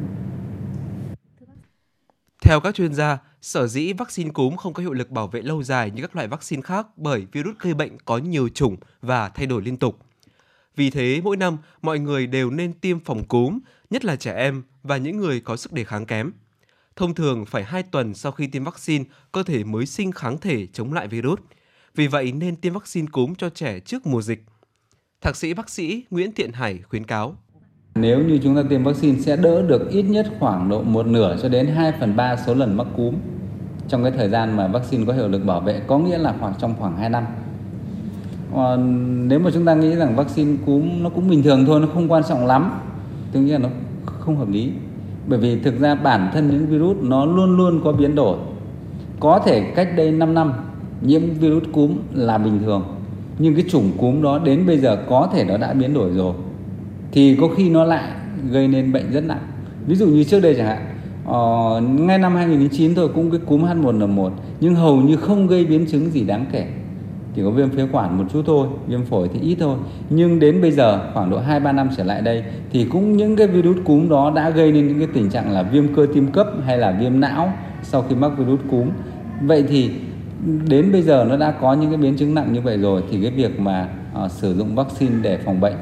[2.42, 5.62] Theo các chuyên gia, sở dĩ vaccine cúm không có hiệu lực bảo vệ lâu
[5.62, 9.46] dài như các loại vaccine khác bởi virus gây bệnh có nhiều chủng và thay
[9.46, 9.98] đổi liên tục.
[10.76, 13.58] Vì thế, mỗi năm mọi người đều nên tiêm phòng cúm,
[13.90, 16.32] nhất là trẻ em và những người có sức đề kháng kém.
[16.96, 20.66] Thông thường phải 2 tuần sau khi tiêm vaccine, cơ thể mới sinh kháng thể
[20.66, 21.40] chống lại virus.
[21.94, 24.44] Vì vậy nên tiêm vaccine cúm cho trẻ trước mùa dịch.
[25.20, 27.34] Thạc sĩ bác sĩ Nguyễn Thiện Hải khuyến cáo.
[27.94, 31.36] Nếu như chúng ta tiêm vaccine sẽ đỡ được ít nhất khoảng độ một nửa
[31.42, 33.14] cho đến 2 phần 3 số lần mắc cúm
[33.88, 36.54] trong cái thời gian mà vaccine có hiệu lực bảo vệ, có nghĩa là khoảng
[36.58, 37.24] trong khoảng 2 năm.
[38.54, 41.86] Còn nếu mà chúng ta nghĩ rằng vaccine cúm nó cũng bình thường thôi, nó
[41.94, 42.80] không quan trọng lắm,
[43.32, 43.68] tự nhiên nó
[44.04, 44.72] không hợp lý.
[45.26, 48.38] Bởi vì thực ra bản thân những virus nó luôn luôn có biến đổi.
[49.20, 50.52] Có thể cách đây 5 năm
[51.04, 52.84] nhiễm virus cúm là bình thường,
[53.38, 56.34] nhưng cái chủng cúm đó đến bây giờ có thể nó đã biến đổi rồi
[57.12, 58.08] thì có khi nó lại
[58.50, 59.46] gây nên bệnh rất nặng.
[59.86, 60.86] Ví dụ như trước đây chẳng hạn
[61.26, 65.86] ờ, ngay năm 2009 thôi cũng cái cúm H1N1 nhưng hầu như không gây biến
[65.86, 66.66] chứng gì đáng kể
[67.34, 69.76] chỉ có viêm phế quản một chút thôi viêm phổi thì ít thôi.
[70.10, 73.46] Nhưng đến bây giờ khoảng độ 2-3 năm trở lại đây thì cũng những cái
[73.46, 76.46] virus cúm đó đã gây nên những cái tình trạng là viêm cơ tim cấp
[76.66, 78.88] hay là viêm não sau khi mắc virus cúm.
[79.42, 79.90] Vậy thì
[80.42, 83.22] đến bây giờ nó đã có những cái biến chứng nặng như vậy rồi thì
[83.22, 83.88] cái việc mà
[84.24, 85.76] uh, sử dụng vaccine để phòng bệnh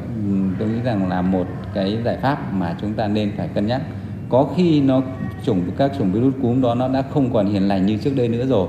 [0.59, 3.83] tôi nghĩ rằng là một cái giải pháp mà chúng ta nên phải cân nhắc.
[4.29, 5.03] Có khi nó
[5.44, 8.29] chủng các chủng virus cúm đó nó đã không còn hiền lành như trước đây
[8.29, 8.68] nữa rồi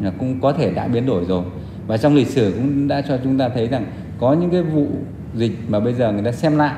[0.00, 1.44] là cũng có thể đã biến đổi rồi.
[1.86, 3.84] Và trong lịch sử cũng đã cho chúng ta thấy rằng
[4.18, 4.86] có những cái vụ
[5.34, 6.74] dịch mà bây giờ người ta xem lại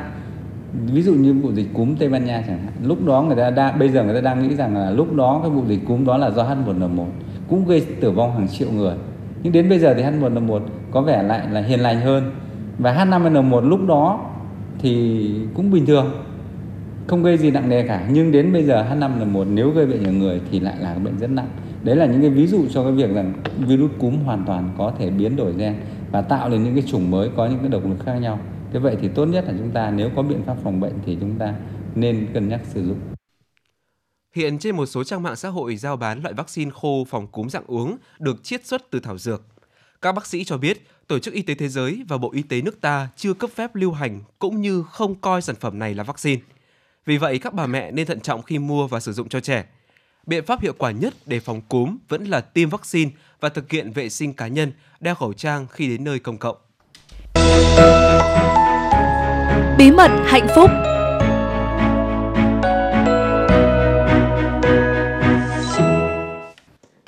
[0.87, 3.51] ví dụ như vụ dịch cúm Tây Ban Nha chẳng hạn lúc đó người ta
[3.51, 6.05] đã bây giờ người ta đang nghĩ rằng là lúc đó cái vụ dịch cúm
[6.05, 7.07] đó là do H1N1
[7.49, 8.95] cũng gây tử vong hàng triệu người.
[9.43, 12.31] Nhưng đến bây giờ thì H1N1 có vẻ lại là hiền lành hơn.
[12.79, 14.31] Và H5N1 lúc đó
[14.79, 16.13] thì cũng bình thường,
[17.07, 18.09] không gây gì nặng nề cả.
[18.13, 21.31] Nhưng đến bây giờ H5N1 nếu gây bệnh ở người thì lại là bệnh rất
[21.31, 21.49] nặng.
[21.85, 24.93] Đấy là những cái ví dụ cho cái việc rằng virus cúm hoàn toàn có
[24.99, 25.75] thể biến đổi gen
[26.13, 28.39] và tạo nên những cái chủng mới có những cái độc lực khác nhau.
[28.73, 31.17] Thế vậy thì tốt nhất là chúng ta nếu có biện pháp phòng bệnh thì
[31.21, 31.55] chúng ta
[31.95, 32.97] nên cân nhắc sử dụng
[34.35, 37.49] Hiện trên một số trang mạng xã hội giao bán loại vaccine khô phòng cúm
[37.49, 39.43] dạng uống được chiết xuất từ thảo dược.
[40.03, 42.63] Các bác sĩ cho biết, Tổ chức Y tế Thế giới và Bộ Y tế
[42.63, 46.05] nước ta chưa cấp phép lưu hành cũng như không coi sản phẩm này là
[46.05, 46.43] vaccine.
[47.07, 49.65] Vì vậy, các bà mẹ nên thận trọng khi mua và sử dụng cho trẻ.
[50.27, 53.93] Biện pháp hiệu quả nhất để phòng cúm vẫn là tiêm vaccine và thực hiện
[53.93, 56.57] vệ sinh cá nhân, đeo khẩu trang khi đến nơi công cộng.
[59.79, 60.71] Bí mật hạnh phúc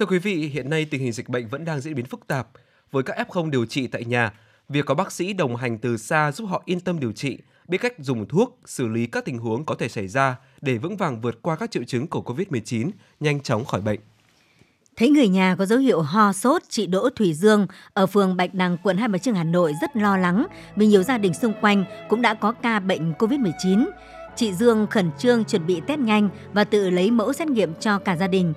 [0.05, 2.49] Thưa quý vị, hiện nay tình hình dịch bệnh vẫn đang diễn biến phức tạp.
[2.91, 4.33] Với các F0 điều trị tại nhà,
[4.69, 7.39] việc có bác sĩ đồng hành từ xa giúp họ yên tâm điều trị,
[7.69, 10.97] biết cách dùng thuốc, xử lý các tình huống có thể xảy ra để vững
[10.97, 12.91] vàng vượt qua các triệu chứng của COVID-19,
[13.21, 14.01] nhanh chóng khỏi bệnh.
[14.97, 18.55] Thấy người nhà có dấu hiệu ho sốt, chị Đỗ Thủy Dương ở phường Bạch
[18.55, 21.53] Đằng, quận Hai Bà Trưng, Hà Nội rất lo lắng vì nhiều gia đình xung
[21.61, 23.87] quanh cũng đã có ca bệnh COVID-19.
[24.37, 27.99] Chị Dương khẩn trương chuẩn bị test nhanh và tự lấy mẫu xét nghiệm cho
[27.99, 28.55] cả gia đình.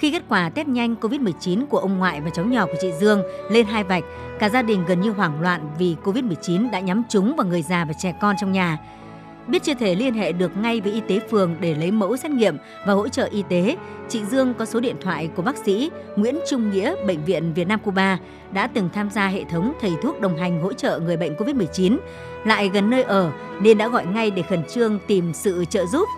[0.00, 3.22] Khi kết quả test nhanh COVID-19 của ông ngoại và cháu nhỏ của chị Dương
[3.50, 4.04] lên hai vạch,
[4.38, 7.84] cả gia đình gần như hoảng loạn vì COVID-19 đã nhắm trúng vào người già
[7.84, 8.78] và trẻ con trong nhà.
[9.46, 12.30] Biết chưa thể liên hệ được ngay với y tế phường để lấy mẫu xét
[12.30, 13.76] nghiệm và hỗ trợ y tế,
[14.08, 17.68] chị Dương có số điện thoại của bác sĩ Nguyễn Trung Nghĩa, Bệnh viện Việt
[17.68, 18.18] Nam Cuba
[18.52, 21.96] đã từng tham gia hệ thống thầy thuốc đồng hành hỗ trợ người bệnh COVID-19,
[22.44, 26.08] lại gần nơi ở nên đã gọi ngay để khẩn trương tìm sự trợ giúp.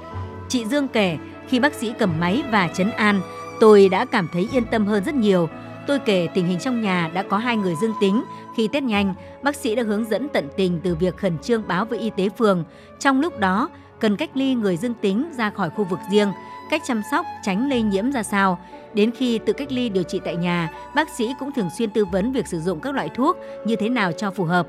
[0.48, 1.18] Chị Dương kể,
[1.48, 3.20] khi bác sĩ cầm máy và chấn an,
[3.60, 5.48] Tôi đã cảm thấy yên tâm hơn rất nhiều.
[5.86, 8.24] Tôi kể tình hình trong nhà đã có hai người dương tính.
[8.56, 11.84] Khi test nhanh, bác sĩ đã hướng dẫn tận tình từ việc khẩn trương báo
[11.84, 12.64] với y tế phường.
[12.98, 13.68] Trong lúc đó,
[14.00, 16.28] cần cách ly người dương tính ra khỏi khu vực riêng,
[16.70, 18.58] cách chăm sóc tránh lây nhiễm ra sao.
[18.94, 22.04] Đến khi tự cách ly điều trị tại nhà, bác sĩ cũng thường xuyên tư
[22.04, 23.36] vấn việc sử dụng các loại thuốc
[23.66, 24.66] như thế nào cho phù hợp.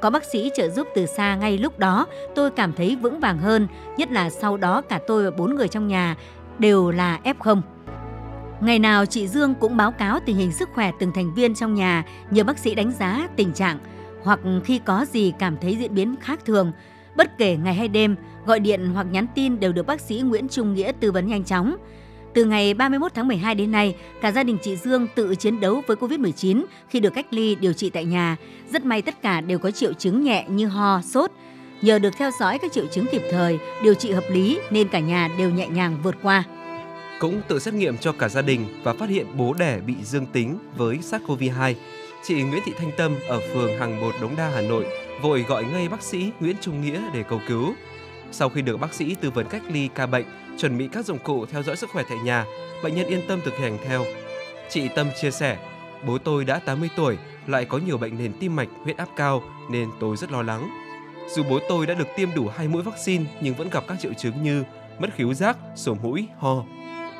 [0.00, 3.38] Có bác sĩ trợ giúp từ xa ngay lúc đó, tôi cảm thấy vững vàng
[3.38, 6.16] hơn, nhất là sau đó cả tôi và bốn người trong nhà
[6.58, 7.60] đều là F0.
[8.60, 11.74] Ngày nào chị Dương cũng báo cáo tình hình sức khỏe từng thành viên trong
[11.74, 13.78] nhà, nhờ bác sĩ đánh giá tình trạng
[14.22, 16.72] hoặc khi có gì cảm thấy diễn biến khác thường.
[17.16, 18.16] Bất kể ngày hay đêm,
[18.46, 21.44] gọi điện hoặc nhắn tin đều được bác sĩ Nguyễn Trung Nghĩa tư vấn nhanh
[21.44, 21.76] chóng.
[22.34, 25.82] Từ ngày 31 tháng 12 đến nay, cả gia đình chị Dương tự chiến đấu
[25.86, 28.36] với Covid-19 khi được cách ly điều trị tại nhà.
[28.72, 31.30] Rất may tất cả đều có triệu chứng nhẹ như ho, sốt.
[31.82, 35.00] Nhờ được theo dõi các triệu chứng kịp thời, điều trị hợp lý nên cả
[35.00, 36.44] nhà đều nhẹ nhàng vượt qua
[37.20, 40.26] cũng tự xét nghiệm cho cả gia đình và phát hiện bố đẻ bị dương
[40.26, 41.74] tính với SARS-CoV-2.
[42.24, 44.86] Chị Nguyễn Thị Thanh Tâm ở phường Hàng một Đống Đa Hà Nội
[45.22, 47.74] vội gọi ngay bác sĩ Nguyễn Trung Nghĩa để cầu cứu.
[48.32, 50.26] Sau khi được bác sĩ tư vấn cách ly ca bệnh,
[50.58, 52.44] chuẩn bị các dụng cụ theo dõi sức khỏe tại nhà,
[52.82, 54.04] bệnh nhân yên tâm thực hành theo.
[54.70, 55.58] Chị Tâm chia sẻ,
[56.06, 59.42] bố tôi đã 80 tuổi, lại có nhiều bệnh nền tim mạch, huyết áp cao
[59.70, 60.70] nên tôi rất lo lắng.
[61.34, 64.12] Dù bố tôi đã được tiêm đủ hai mũi vaccine nhưng vẫn gặp các triệu
[64.12, 64.64] chứng như
[64.98, 66.64] mất khiếu giác, sổ mũi, ho.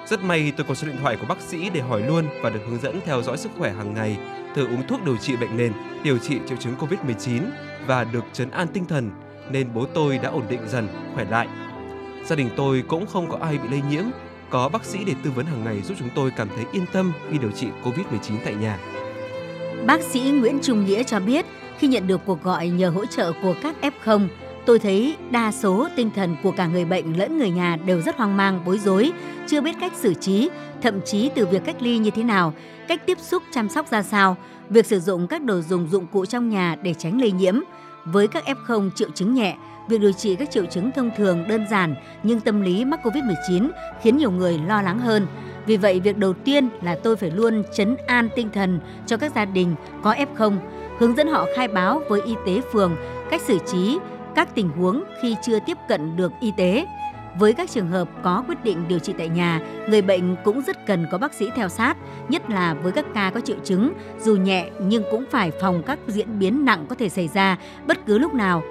[0.08, 2.60] Rất may tôi có số điện thoại của bác sĩ để hỏi luôn và được
[2.68, 4.16] hướng dẫn theo dõi sức khỏe hàng ngày,
[4.54, 7.42] từ uống thuốc điều trị bệnh nền, điều trị triệu chứng Covid-19
[7.86, 9.10] và được chấn an tinh thần
[9.50, 11.48] nên bố tôi đã ổn định dần, khỏe lại.
[12.24, 14.04] Gia đình tôi cũng không có ai bị lây nhiễm,
[14.50, 17.12] có bác sĩ để tư vấn hàng ngày giúp chúng tôi cảm thấy yên tâm
[17.30, 18.78] khi điều trị Covid-19 tại nhà.
[19.86, 21.46] Bác sĩ Nguyễn Trung Nghĩa cho biết,
[21.78, 24.28] khi nhận được cuộc gọi nhờ hỗ trợ của các F0,
[24.66, 28.16] tôi thấy đa số tinh thần của cả người bệnh lẫn người nhà đều rất
[28.16, 29.12] hoang mang, bối rối,
[29.46, 30.50] chưa biết cách xử trí,
[30.82, 32.52] thậm chí từ việc cách ly như thế nào,
[32.88, 34.36] cách tiếp xúc chăm sóc ra sao,
[34.68, 37.60] việc sử dụng các đồ dùng dụng cụ trong nhà để tránh lây nhiễm.
[38.04, 39.56] Với các F0 triệu chứng nhẹ,
[39.88, 43.70] việc điều trị các triệu chứng thông thường đơn giản nhưng tâm lý mắc Covid-19
[44.02, 45.26] khiến nhiều người lo lắng hơn.
[45.66, 49.32] Vì vậy, việc đầu tiên là tôi phải luôn chấn an tinh thần cho các
[49.34, 50.56] gia đình có F0,
[50.98, 52.96] hướng dẫn họ khai báo với y tế phường
[53.30, 53.98] cách xử trí
[54.36, 56.86] các tình huống khi chưa tiếp cận được y tế.
[57.38, 60.86] Với các trường hợp có quyết định điều trị tại nhà, người bệnh cũng rất
[60.86, 61.96] cần có bác sĩ theo sát,
[62.28, 65.98] nhất là với các ca có triệu chứng, dù nhẹ nhưng cũng phải phòng các
[66.06, 68.62] diễn biến nặng có thể xảy ra bất cứ lúc nào.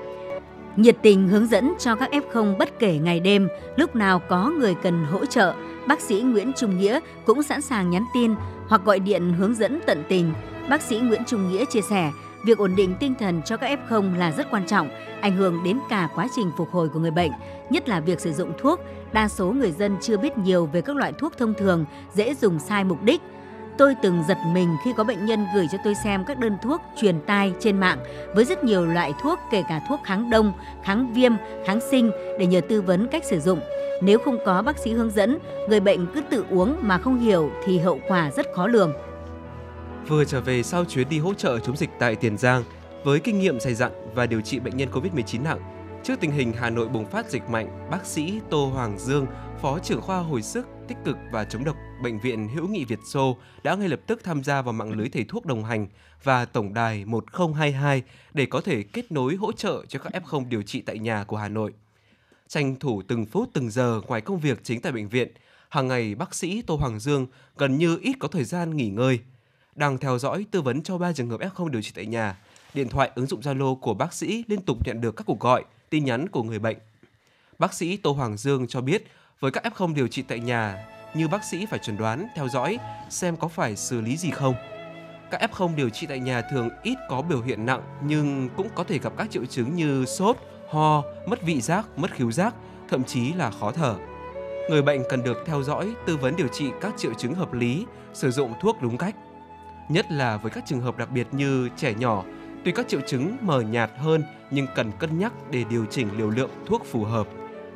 [0.75, 4.75] Nhiệt tình hướng dẫn cho các F0 bất kể ngày đêm, lúc nào có người
[4.84, 5.54] cần hỗ trợ,
[5.88, 8.36] bác sĩ Nguyễn Trung Nghĩa cũng sẵn sàng nhắn tin
[8.67, 10.34] hoặc gọi điện hướng dẫn tận tình.
[10.69, 12.12] Bác sĩ Nguyễn Trung Nghĩa chia sẻ,
[12.45, 14.89] việc ổn định tinh thần cho các F0 là rất quan trọng,
[15.21, 17.31] ảnh hưởng đến cả quá trình phục hồi của người bệnh,
[17.69, 18.79] nhất là việc sử dụng thuốc.
[19.13, 22.60] Đa số người dân chưa biết nhiều về các loại thuốc thông thường, dễ dùng
[22.60, 23.21] sai mục đích.
[23.77, 26.81] Tôi từng giật mình khi có bệnh nhân gửi cho tôi xem các đơn thuốc
[27.01, 27.97] truyền tai trên mạng
[28.36, 30.53] với rất nhiều loại thuốc kể cả thuốc kháng đông,
[30.84, 31.31] kháng viêm,
[31.65, 33.60] kháng sinh để nhờ tư vấn cách sử dụng.
[34.01, 35.38] Nếu không có bác sĩ hướng dẫn,
[35.69, 38.93] người bệnh cứ tự uống mà không hiểu thì hậu quả rất khó lường.
[40.08, 42.63] Vừa trở về sau chuyến đi hỗ trợ chống dịch tại Tiền Giang,
[43.04, 45.60] với kinh nghiệm dày dặn và điều trị bệnh nhân COVID-19 nặng,
[46.04, 49.28] trước tình hình Hà Nội bùng phát dịch mạnh, bác sĩ Tô Hoàng Dương,
[49.62, 53.00] Phó trưởng khoa hồi sức, tích cực và chống độc Bệnh viện Hữu nghị Việt
[53.12, 55.88] Xô đã ngay lập tức tham gia vào mạng lưới thầy thuốc đồng hành
[56.24, 60.62] và tổng đài 1022 để có thể kết nối hỗ trợ cho các F0 điều
[60.62, 61.74] trị tại nhà của Hà Nội.
[62.48, 65.32] Tranh thủ từng phút từng giờ ngoài công việc chính tại bệnh viện,
[65.70, 69.20] hàng ngày bác sĩ Tô Hoàng Dương gần như ít có thời gian nghỉ ngơi.
[69.76, 72.38] Đang theo dõi tư vấn cho 3 trường hợp F0 điều trị tại nhà,
[72.74, 75.64] điện thoại ứng dụng Zalo của bác sĩ liên tục nhận được các cuộc gọi,
[75.90, 76.78] tin nhắn của người bệnh.
[77.60, 79.08] Bác sĩ Tô Hoàng Dương cho biết
[79.40, 82.78] với các F0 điều trị tại nhà như bác sĩ phải chuẩn đoán, theo dõi
[83.10, 84.56] xem có phải xử lý gì không.
[85.32, 88.84] Các F0 điều trị tại nhà thường ít có biểu hiện nặng nhưng cũng có
[88.84, 90.38] thể gặp các triệu chứng như sốt,
[90.70, 92.56] ho, mất vị giác, mất khứu giác,
[92.90, 93.96] thậm chí là khó thở.
[94.70, 97.86] Người bệnh cần được theo dõi, tư vấn điều trị các triệu chứng hợp lý,
[98.14, 99.16] sử dụng thuốc đúng cách.
[99.89, 102.24] Nhất là với các trường hợp đặc biệt như trẻ nhỏ,
[102.63, 106.30] tuy các triệu chứng mờ nhạt hơn nhưng cần cân nhắc để điều chỉnh liều
[106.30, 107.28] lượng thuốc phù hợp.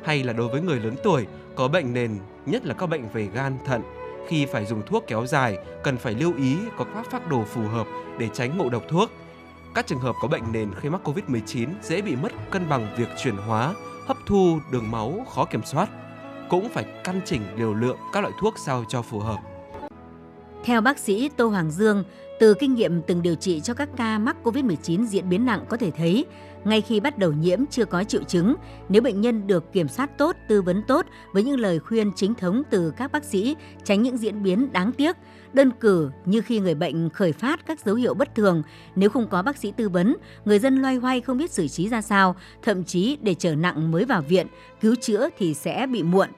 [0.04, 3.28] Hay là đối với người lớn tuổi có bệnh nền, nhất là các bệnh về
[3.34, 3.82] gan, thận,
[4.28, 7.62] khi phải dùng thuốc kéo dài cần phải lưu ý có các phác đồ phù
[7.62, 7.86] hợp
[8.18, 9.10] để tránh ngộ độc thuốc.
[9.74, 13.08] Các trường hợp có bệnh nền khi mắc Covid-19 dễ bị mất cân bằng việc
[13.22, 13.74] chuyển hóa,
[14.06, 15.88] hấp thu đường máu khó kiểm soát.
[16.48, 19.49] Cũng phải căn chỉnh liều lượng các loại thuốc sao cho phù hợp.
[20.64, 22.04] Theo bác sĩ Tô Hoàng Dương,
[22.40, 25.76] từ kinh nghiệm từng điều trị cho các ca mắc COVID-19 diễn biến nặng có
[25.76, 26.24] thể thấy,
[26.64, 28.54] ngay khi bắt đầu nhiễm chưa có triệu chứng,
[28.88, 32.34] nếu bệnh nhân được kiểm soát tốt, tư vấn tốt với những lời khuyên chính
[32.34, 35.16] thống từ các bác sĩ, tránh những diễn biến đáng tiếc,
[35.52, 38.62] đơn cử như khi người bệnh khởi phát các dấu hiệu bất thường,
[38.94, 41.88] nếu không có bác sĩ tư vấn, người dân loay hoay không biết xử trí
[41.88, 44.46] ra sao, thậm chí để trở nặng mới vào viện,
[44.80, 46.28] cứu chữa thì sẽ bị muộn.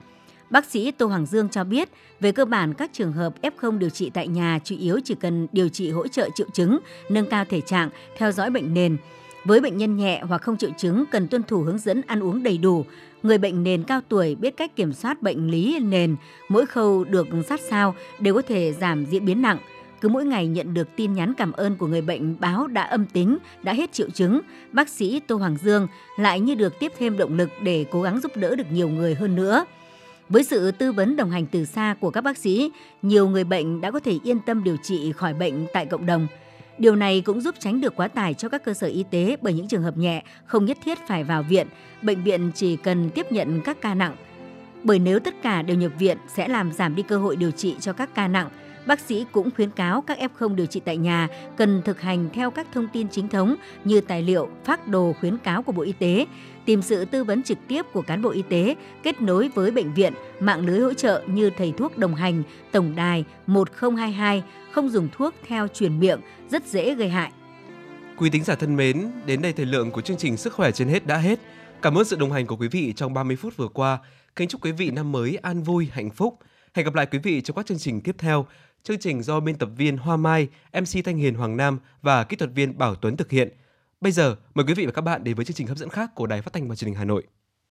[0.53, 1.89] Bác sĩ Tô Hoàng Dương cho biết,
[2.21, 5.47] về cơ bản các trường hợp F0 điều trị tại nhà chủ yếu chỉ cần
[5.53, 8.97] điều trị hỗ trợ triệu chứng, nâng cao thể trạng, theo dõi bệnh nền.
[9.45, 12.43] Với bệnh nhân nhẹ hoặc không triệu chứng cần tuân thủ hướng dẫn ăn uống
[12.43, 12.85] đầy đủ.
[13.23, 16.17] Người bệnh nền cao tuổi biết cách kiểm soát bệnh lý nền,
[16.49, 19.59] mỗi khâu được sát sao đều có thể giảm diễn biến nặng.
[20.01, 23.07] Cứ mỗi ngày nhận được tin nhắn cảm ơn của người bệnh báo đã âm
[23.07, 24.41] tính, đã hết triệu chứng,
[24.73, 25.89] bác sĩ Tô Hoàng Dương
[26.19, 29.15] lại như được tiếp thêm động lực để cố gắng giúp đỡ được nhiều người
[29.15, 29.65] hơn nữa.
[30.33, 32.71] Với sự tư vấn đồng hành từ xa của các bác sĩ,
[33.03, 36.27] nhiều người bệnh đã có thể yên tâm điều trị khỏi bệnh tại cộng đồng.
[36.79, 39.53] Điều này cũng giúp tránh được quá tải cho các cơ sở y tế bởi
[39.53, 41.67] những trường hợp nhẹ không nhất thiết phải vào viện,
[42.03, 44.17] bệnh viện chỉ cần tiếp nhận các ca nặng.
[44.83, 47.77] Bởi nếu tất cả đều nhập viện sẽ làm giảm đi cơ hội điều trị
[47.81, 48.49] cho các ca nặng.
[48.87, 52.51] Bác sĩ cũng khuyến cáo các F0 điều trị tại nhà cần thực hành theo
[52.51, 55.93] các thông tin chính thống như tài liệu, phác đồ khuyến cáo của Bộ Y
[55.93, 56.27] tế,
[56.65, 59.95] tìm sự tư vấn trực tiếp của cán bộ y tế, kết nối với bệnh
[59.95, 65.09] viện, mạng lưới hỗ trợ như thầy thuốc đồng hành, tổng đài 1022, không dùng
[65.17, 66.21] thuốc theo truyền miệng,
[66.51, 67.33] rất dễ gây hại.
[68.19, 70.89] Quý tính giả thân mến, đến đây thời lượng của chương trình Sức khỏe trên
[70.89, 71.39] hết đã hết.
[71.83, 73.99] Cảm ơn sự đồng hành của quý vị trong 30 phút vừa qua.
[74.37, 76.39] Kính chúc quý vị năm mới an vui, hạnh phúc.
[76.75, 78.47] Hẹn gặp lại quý vị trong các chương trình tiếp theo.
[78.83, 82.37] Chương trình do biên tập viên Hoa Mai, MC Thanh Hiền Hoàng Nam và kỹ
[82.37, 83.49] thuật viên Bảo Tuấn thực hiện.
[84.03, 86.15] Bây giờ, mời quý vị và các bạn đến với chương trình hấp dẫn khác
[86.15, 87.23] của Đài Phát thanh và Truyền hình Hà Nội.